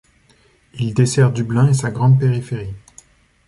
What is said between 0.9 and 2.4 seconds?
dessert Dublin et sa grande